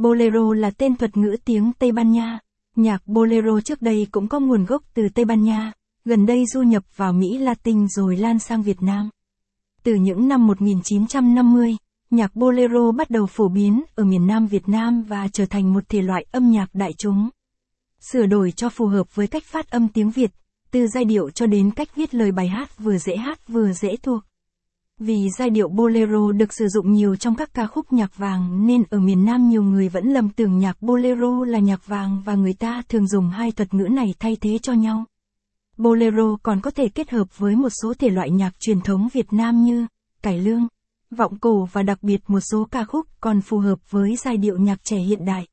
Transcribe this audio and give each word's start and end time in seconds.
Bolero 0.00 0.52
là 0.52 0.70
tên 0.70 0.96
thuật 0.96 1.16
ngữ 1.16 1.36
tiếng 1.44 1.72
Tây 1.78 1.92
Ban 1.92 2.12
Nha. 2.12 2.38
Nhạc 2.76 3.06
Bolero 3.06 3.60
trước 3.60 3.82
đây 3.82 4.06
cũng 4.10 4.28
có 4.28 4.40
nguồn 4.40 4.64
gốc 4.64 4.82
từ 4.94 5.08
Tây 5.14 5.24
Ban 5.24 5.42
Nha, 5.42 5.72
gần 6.04 6.26
đây 6.26 6.44
du 6.46 6.62
nhập 6.62 6.82
vào 6.96 7.12
Mỹ 7.12 7.38
Latin 7.38 7.88
rồi 7.88 8.16
lan 8.16 8.38
sang 8.38 8.62
Việt 8.62 8.82
Nam. 8.82 9.10
Từ 9.82 9.94
những 9.94 10.28
năm 10.28 10.46
1950, 10.46 11.76
nhạc 12.10 12.36
Bolero 12.36 12.92
bắt 12.92 13.10
đầu 13.10 13.26
phổ 13.26 13.48
biến 13.48 13.82
ở 13.94 14.04
miền 14.04 14.26
Nam 14.26 14.46
Việt 14.46 14.68
Nam 14.68 15.02
và 15.02 15.28
trở 15.32 15.46
thành 15.46 15.72
một 15.72 15.88
thể 15.88 16.02
loại 16.02 16.26
âm 16.32 16.50
nhạc 16.50 16.74
đại 16.74 16.92
chúng. 16.98 17.28
Sửa 18.12 18.26
đổi 18.26 18.52
cho 18.52 18.68
phù 18.68 18.86
hợp 18.86 19.14
với 19.14 19.26
cách 19.26 19.44
phát 19.44 19.70
âm 19.70 19.88
tiếng 19.88 20.10
Việt, 20.10 20.30
từ 20.70 20.86
giai 20.86 21.04
điệu 21.04 21.30
cho 21.30 21.46
đến 21.46 21.70
cách 21.70 21.96
viết 21.96 22.14
lời 22.14 22.32
bài 22.32 22.48
hát 22.48 22.78
vừa 22.78 22.98
dễ 22.98 23.16
hát 23.16 23.48
vừa 23.48 23.72
dễ 23.72 23.96
thuộc. 23.96 24.22
Vì 25.02 25.28
giai 25.38 25.50
điệu 25.50 25.68
bolero 25.68 26.32
được 26.32 26.52
sử 26.52 26.68
dụng 26.68 26.92
nhiều 26.92 27.16
trong 27.16 27.34
các 27.34 27.54
ca 27.54 27.66
khúc 27.66 27.92
nhạc 27.92 28.16
vàng 28.16 28.66
nên 28.66 28.82
ở 28.90 29.00
miền 29.00 29.24
Nam 29.24 29.48
nhiều 29.48 29.62
người 29.62 29.88
vẫn 29.88 30.06
lầm 30.06 30.28
tưởng 30.30 30.58
nhạc 30.58 30.82
bolero 30.82 31.44
là 31.44 31.58
nhạc 31.58 31.86
vàng 31.86 32.22
và 32.24 32.34
người 32.34 32.54
ta 32.54 32.82
thường 32.88 33.06
dùng 33.06 33.28
hai 33.28 33.52
thuật 33.52 33.74
ngữ 33.74 33.84
này 33.84 34.14
thay 34.18 34.36
thế 34.40 34.58
cho 34.58 34.72
nhau. 34.72 35.04
Bolero 35.76 36.36
còn 36.42 36.60
có 36.60 36.70
thể 36.70 36.88
kết 36.88 37.10
hợp 37.10 37.38
với 37.38 37.56
một 37.56 37.68
số 37.82 37.94
thể 37.94 38.08
loại 38.08 38.30
nhạc 38.30 38.60
truyền 38.60 38.80
thống 38.80 39.08
Việt 39.12 39.32
Nam 39.32 39.64
như 39.64 39.86
cải 40.22 40.38
lương, 40.38 40.66
vọng 41.10 41.38
cổ 41.38 41.68
và 41.72 41.82
đặc 41.82 42.02
biệt 42.02 42.20
một 42.26 42.40
số 42.40 42.68
ca 42.70 42.84
khúc 42.84 43.06
còn 43.20 43.40
phù 43.40 43.58
hợp 43.58 43.90
với 43.90 44.16
giai 44.16 44.36
điệu 44.36 44.58
nhạc 44.58 44.84
trẻ 44.84 44.96
hiện 44.96 45.24
đại. 45.24 45.46